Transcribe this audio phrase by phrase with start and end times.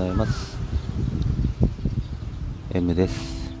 [0.00, 0.56] ざいます。
[2.72, 3.52] M です。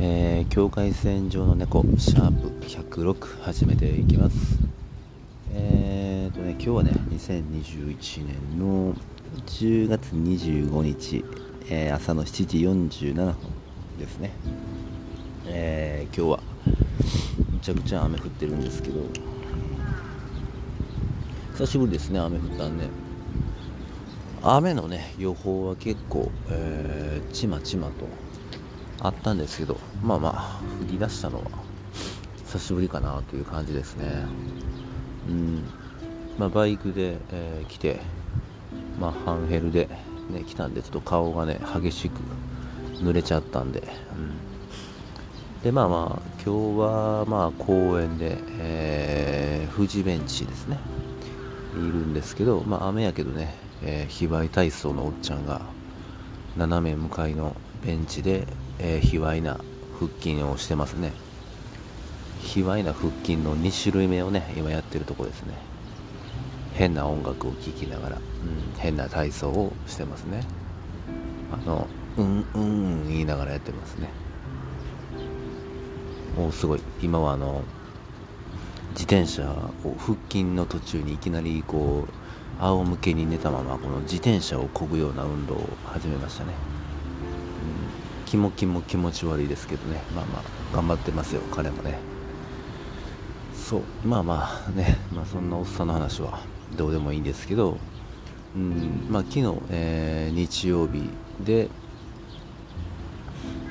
[0.00, 4.58] えー、境界線上の猫シャープ106始めていきます。
[5.52, 8.94] えーとね今日はね2021年の
[9.46, 11.24] 10月25日、
[11.68, 13.34] えー、朝の7時47分
[13.98, 14.30] ですね。
[15.44, 16.40] えー、今日は
[17.52, 19.00] めちゃくちゃ雨降ってるんですけど
[21.52, 22.84] 久しぶりですね雨降ったんで、
[24.42, 27.92] 雨のね予報は結構、えー、ちまちまと
[29.00, 31.44] あったんですけどまあまあ降り出したのは
[32.46, 34.24] 久しぶりかなという感じですね。
[35.28, 35.64] うん。
[36.38, 38.00] まあバイクで、えー、来て
[38.98, 39.88] まあハンヘルで
[40.30, 42.20] ね来たんでちょっと顔がね激しく
[43.02, 50.78] 濡れちゃったんで、うん、でまあまあ今日はまあ公園で、えー、富士ベンチですね。
[51.74, 55.62] いるんですけど、まあ、雨やけどね、えー、非売体操のおっちゃんが
[56.56, 58.46] 斜め向かいのベンチで、
[58.78, 59.60] えー、卑猥な
[59.98, 61.12] 腹筋をしてますね。
[62.40, 65.54] 卑猥な腹筋の2種類目をね今やってるとこですね。
[66.74, 68.22] 変な音楽を聴きながら、うん、
[68.78, 70.44] 変な体操をしてますね。
[71.52, 74.08] あのうんうん言いながらやってますね。
[76.36, 76.80] おすごい。
[77.02, 77.62] 今はあの
[78.90, 79.50] 自転車
[79.84, 82.27] を腹筋の途中にいきなりこう
[82.60, 86.52] 仰向けに寝たままこの自転車を漕ぐような運動を始めましたね、
[88.22, 90.02] うん、気も気も気持ち悪いですけどね。
[90.14, 90.42] まあまあ
[90.74, 91.98] 頑張ってますよ彼もね。
[93.68, 93.82] そう。
[94.02, 96.40] まあまあね、まあ、そんなおっさんの話は
[96.76, 97.76] どうでもいいんですけど、
[98.56, 99.06] うん。
[99.10, 101.10] まあ、昨日、えー、日曜日
[101.44, 101.68] で、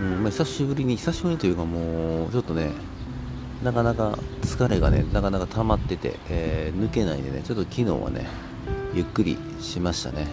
[0.00, 0.22] うん。
[0.22, 2.70] まあ、久しぶりに久しぶりというかもうちょっとね
[3.62, 8.26] なかなか疲れがね、なかなか溜まってて、えー、抜けないんでね、ちょっと昨日はね、
[8.92, 10.26] ゆっくりしましたね。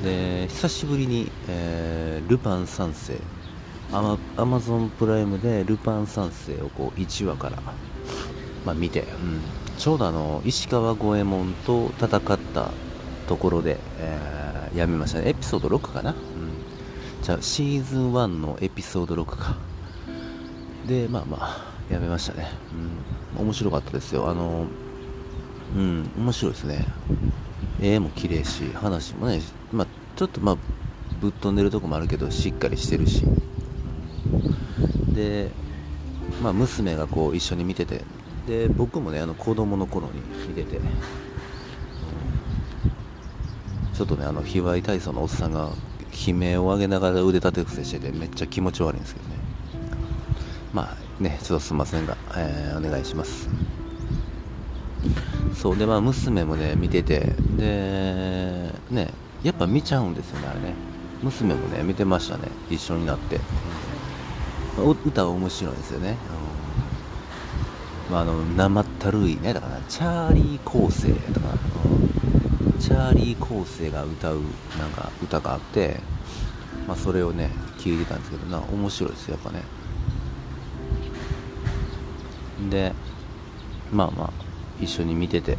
[0.00, 3.14] うん、で、久しぶりに、えー、ルパン三世、
[3.92, 7.60] アママゾンプライムでルパン三世をこう1話から、
[8.64, 9.40] まあ、見て、うん、
[9.76, 12.70] ちょうどあの石川五右衛門と戦った
[13.26, 15.30] ところで、えー、やめましたね。
[15.30, 16.16] エピソード6かな、うん、
[17.22, 19.65] じゃあシーズン1のエピソード6か。
[20.86, 22.48] でまあまあやめましたね。
[23.36, 23.46] うん。
[23.46, 24.28] 面白かったですよ。
[24.28, 24.66] あの
[25.76, 26.86] うん面白いですね。
[27.80, 29.40] 絵も綺麗し話もね
[29.72, 29.86] まあ
[30.16, 30.56] ちょっとまあ
[31.20, 33.24] ぶっ飛んでるとこもあるけどしっかりしてるし、
[35.12, 35.50] で
[36.42, 38.02] まあ娘がこう一緒に見てて
[38.46, 40.78] で僕もねあの子供の頃に見てて、
[43.92, 45.70] ちょっとねあの卑猥体操のおっさんが
[46.26, 49.35] 悲鳴を上げながら腕立て伏せしててめっちゃ気持ち悪いんですけどね。
[50.76, 53.48] まあね、ちょっとすいませんが、えー、お願いします。
[55.54, 59.08] そうで、まあ、娘もね、見てて、で、ね、
[59.42, 60.74] やっぱ見ちゃうんですよね、あれね。
[61.22, 63.40] 娘もね、見てましたね、一緒になって。
[64.76, 66.18] うん、歌は面白いですよね。
[68.08, 71.54] うん、まあ、あの、生ったるいね、だから、チャーリー構成とか、
[72.66, 74.40] うん、チャーリー構成が歌う、
[74.78, 76.00] なんか、歌があって、
[76.86, 77.48] まあ、それをね、
[77.78, 79.64] 聞いてたんですけどな、面白いですよ、やっぱね。
[82.70, 82.92] で
[83.92, 84.30] まあまあ
[84.80, 85.56] 一緒に見てて、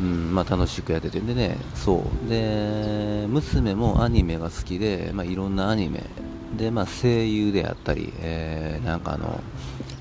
[0.00, 1.20] うんまあ、楽しくやってて。
[1.20, 2.28] でねそう。
[2.28, 6.04] で娘もアニメが好きで、まあ、いろんなアニメ。
[6.56, 9.40] で、まあ、声優であったり、えー、なんかあの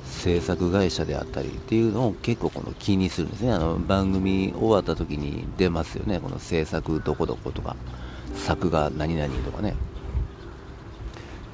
[0.06, 3.52] 制作会社であったりっていうのを結構この気にするんですね。
[3.52, 6.20] あの番組終わった時に出ますよね。
[6.20, 7.76] この制作どこどことか。
[8.36, 9.76] 作画何々とかね。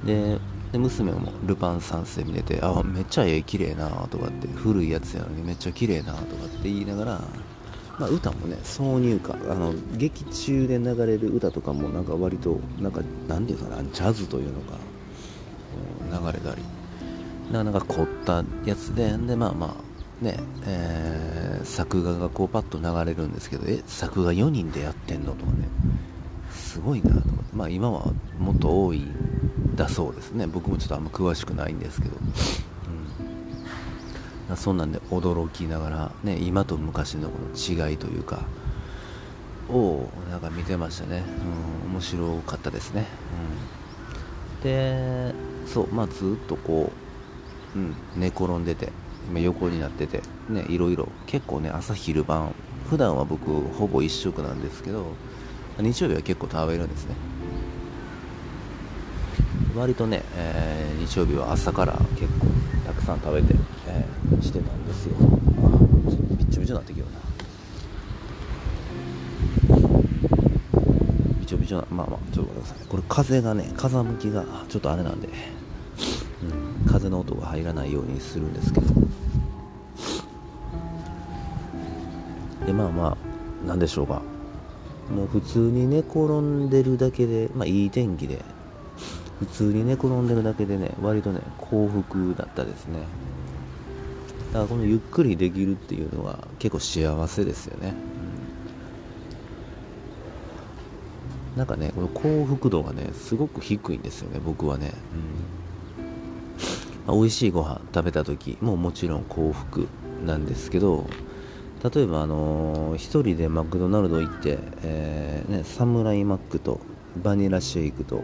[0.06, 0.40] で
[0.72, 7.22] で娘もルパン三世見ててあめっちゃ絵綺麗なとかって古いやつやのにめっちゃ綺麗なとかって言いながら、
[8.00, 14.78] まあ、歌もね挿入歌あの劇中で流れる歌とかもなんか割となんかなんていうかなジャズというのか
[16.10, 16.62] 流れたり。
[17.52, 25.34] なかなか凝ったやつででまあまあねえー、作画がこうパッと流れるんですけどえ作画4人でやってんの？
[25.34, 25.68] とかね。
[26.52, 28.06] すごいなとかまあ今は
[28.40, 29.06] もっと多い
[29.82, 30.48] だそうですね。
[30.48, 32.16] 僕もちょっとあんま詳しくないんですけど、
[34.50, 38.42] うん、そんなんで驚きながら、ね、今と昔のこの違いというか
[39.70, 41.24] をなんか見てましたね、
[41.86, 43.06] うん、面白かったですね、
[44.58, 45.34] うん、で
[45.66, 46.92] そうまあずっとこ
[47.76, 48.90] う、うん、寝転んでて
[49.30, 52.54] 今横になっててねいろいろ結構ね朝昼晩
[52.90, 55.06] 普段は僕ほぼ一食なんですけど
[55.80, 57.16] 日曜日は結構食べるんですね。
[59.76, 62.48] 割とね、えー、日曜日は朝から結構
[62.86, 63.56] たくさん食べて、
[63.88, 65.16] えー、してたんですよ。
[66.38, 67.22] びっちょびちょになってきような。
[71.72, 72.88] 上なまあまあちょっと待ってください。
[72.88, 75.30] これ風がね風向きがちょっとあれなんで、
[76.44, 78.88] うん、風の音が入らないようにするんですけど。
[82.66, 83.18] でまあま
[83.64, 84.22] あなんでしょうか。
[85.16, 88.44] もう普通に寝転んでるだけでまあいい天気で
[89.42, 93.00] 普通に寝転んでるだけでね割とね幸福だったですね。
[94.54, 97.96] だからこのゆっくりできるっていうのは結構幸せですよね、
[101.54, 104.92] うん、なんかねこの幸福度がねすごく低いんですよね僕はね、
[107.08, 109.88] うん、美味しいご飯食べた時ももちろん幸福
[110.26, 111.08] なんですけど
[111.82, 116.82] 例えばあのー、一人でマクドナルド行って、えーね、サムライマックと
[117.24, 118.22] バニラシェイクと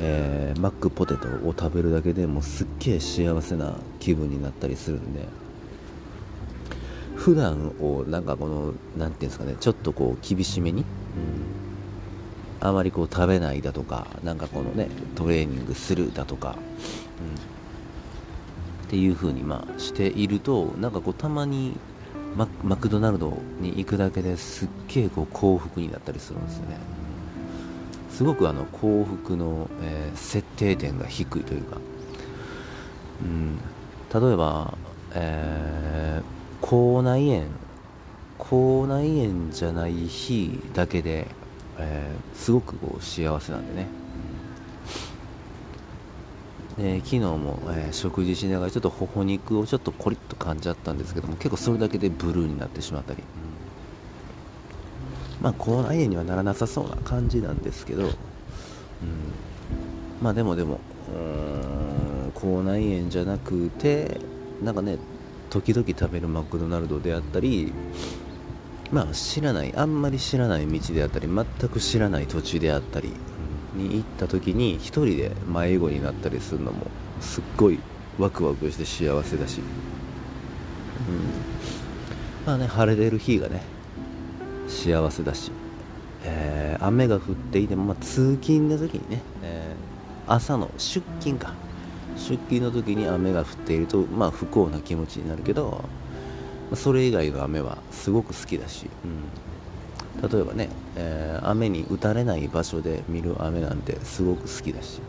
[0.00, 5.26] えー、マックポテトを食べるだけでもうすっげえ幸せな気分になったりするんで
[7.14, 16.56] 普段をなんかこの何ていうんですかねちょっとこう厳しめに、うん、あまりこう食べないだとかなんかこのねトレーニングするだとか、
[17.20, 17.22] う
[18.82, 21.76] ん、っていう風にまあしているとなんかこうたまに
[22.36, 26.91] ママクドナルドに行くだけですっげえこう幸福になったりするんですよね。
[28.22, 31.78] すごくあの幸福の、えー、設定点が低いというか、
[33.20, 33.56] うん、
[34.14, 34.78] 例えば、
[35.12, 37.46] えー、口内炎。
[38.38, 41.26] 口内炎じゃない日だけで、
[41.78, 43.88] えー、すごくこう幸せなんでね、
[46.78, 53.24] で昨日も、えー、食事しながらちょっと頬肉をちょっとコリッと感じちゃったんですけども結構それだけでブルーになってしまったり、
[55.42, 58.12] まあ、口内炎にはならなさそうな感じなんですけど、うん、
[60.22, 60.78] まあでもでも、
[61.12, 64.20] うん、口内炎じゃなくて、
[64.62, 64.98] なんかね、
[65.50, 67.72] 時々食べるマクドナルドであったり、
[68.92, 73.12] まあ知らない、あんまり知らない道であったり、全く知らない土地であったり
[73.74, 76.86] に行った時に、1人で迷子になったりするのも、
[77.20, 77.80] すっごい
[78.16, 79.64] ワクワクして幸せだし、うん、
[82.46, 83.71] まあね、晴れてる日がね、
[84.72, 85.52] 幸せだし、
[86.24, 91.52] えー、雨が降っていても、まあ、通勤の時にね、えー、朝の出勤か。
[92.16, 95.82] 出勤の時に雨が降っていると、まあ、不幸な気持ちになるけど、
[96.70, 105.00] まあ、それ以外の雨はすごく好きだし、うん、例えばね、えー、雨に打たれない場所で見る雨なんてすごく好きだし、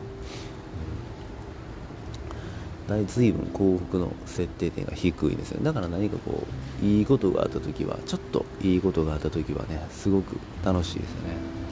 [3.08, 6.46] 随分幸福の設定点が低いんですよだから何かこ
[6.82, 11.64] ういいことがあった時はちょっといいことがあった時はねすごく楽しいですよね。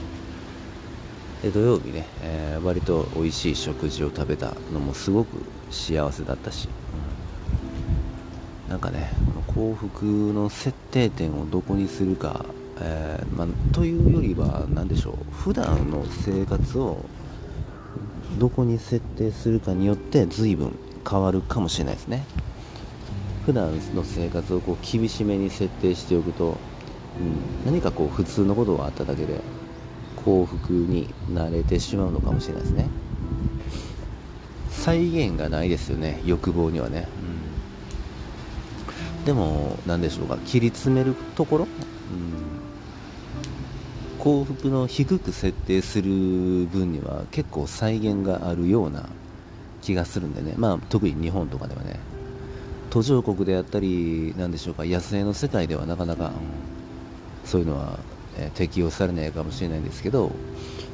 [1.44, 5.38] で土曜日ね、えー、割と美味しい食事を食べたのもすごく
[5.72, 6.69] 幸せだったし、
[8.66, 9.12] うん、なんかね
[9.48, 12.46] この幸福の設定点をどこにするか、
[12.80, 15.16] えー、ま、というよりは何でしょう。
[15.34, 17.04] 普段の生活を
[18.38, 20.74] どこに設定するかによって随分
[21.07, 22.25] 変わるかもしれないですね。
[23.45, 26.57] 普段の生活をこう厳しめに設定しておくと、
[27.19, 29.42] うん、何かこう普通のことがあっただけで
[30.24, 32.88] 幸福になれてしまうのかもしれないですね。
[34.81, 37.07] 再現がないですよね欲望にはね、
[39.19, 41.72] うん、でも何でしょうか切り詰めるところ、うん、
[44.17, 46.10] 幸福の低く設定する
[46.65, 49.08] 分には結構再現があるような
[49.82, 52.00] 気がするんでね、まあ、特に日本とかではね、
[52.90, 56.34] 途上国であったり、なんでしょうか、野生の世界ではなかなか、うん、
[57.46, 58.00] そういうのは、
[58.38, 60.32] えー、適用されないかもしれないんですけど、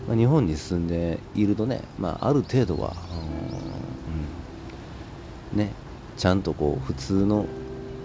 [0.08, 2.96] まあ、日本に住んでいるとね、まあ、ある程度は、
[5.54, 5.72] うん、ね、
[6.18, 7.46] ちゃんとこう普通の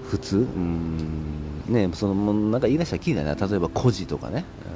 [0.09, 4.72] 普通、うんね、そのなんか言い出したらきりないな、例えば孤児とかね、うん、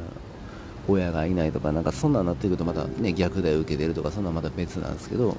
[0.88, 5.36] 親がいないとか、なんかそんなになってくると、また、ね、虐待を受けてるとか、そんなまた別なんですけど、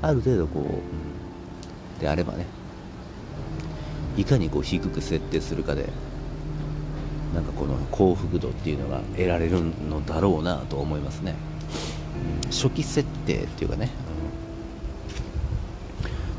[0.00, 2.46] ある程度こう、うん、であればね
[4.16, 5.88] いかにこう低く設定するかで
[7.34, 11.34] なんかこの幸福度っていうのが得られるのだろうなと思いますね、
[12.44, 13.90] うん、初期設定っていうかね、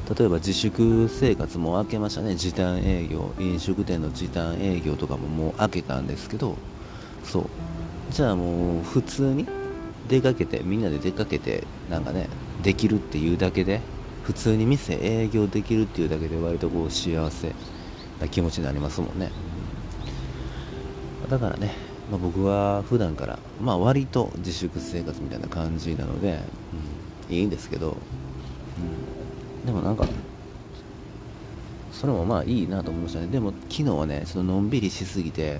[0.08, 2.36] うん、例えば自粛生活も明けましたね。
[2.36, 6.58] 時短営業飲食店の時短営業とかももう明けたんですけど
[7.24, 7.46] そう。
[8.12, 9.46] じゃあもう普通に
[10.08, 12.28] 出かけてみんなで出かけてなんかね
[12.64, 13.82] できるっていうだけで
[14.24, 17.54] 普通に店営業できるっていうだけで割とこう幸せ
[18.20, 19.32] な気持ちになりますもんね。
[21.30, 21.76] だからね、
[22.10, 26.40] まあ、僕は普段からまあ割と自粛生活みたいな感じなので、
[27.30, 27.98] うん、いいんですけど、
[29.62, 30.08] うん、でもなんか
[31.92, 33.28] それもまあいいなと思いましたね。
[33.28, 35.60] でも昨日はねそののんびりしすぎて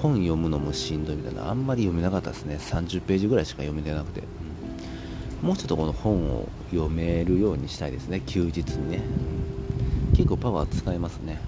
[0.00, 2.56] 本読むのもしんどいみたいなあんまり読めなかったですね。
[2.60, 4.22] 30ページぐらいしか読めてなくて、
[5.42, 8.22] うん、もうちょっとこの本を読めるようにしたいですね。
[8.26, 9.02] 休日にね、
[10.10, 11.40] うん、結構パワー使えますね。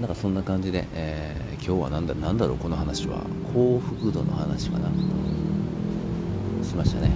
[0.00, 3.22] なんかそんな感じで、えー、今日は何だなんだろうこの話は。
[3.52, 4.88] 幸福度の話かな。
[6.62, 7.10] しましたね。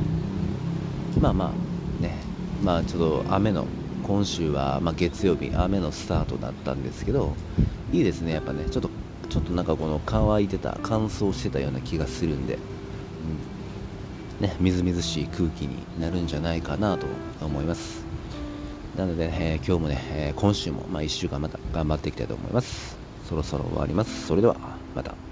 [1.20, 2.16] まあまあね。
[2.64, 3.64] まあちょっと雨の
[4.08, 7.34] 今週は、まあ、月曜日雨のスタートだったんですけど
[7.92, 8.64] いいですねやっぱね。
[8.64, 8.88] ちょっと
[9.28, 12.58] ちょっとなんかこの乾いてた乾燥してたような気がするんで、
[14.40, 14.46] うん。
[14.46, 17.06] ね、みずみずしい空気になるんじゃないかなと
[17.42, 18.02] 思います。
[18.96, 22.96] なので、えー、今日もね、えー、今週も、まあ、1週間また頑張っていきたいと思います。
[23.28, 24.26] そろそろ終わります。
[24.26, 24.56] それでは
[24.94, 25.27] また。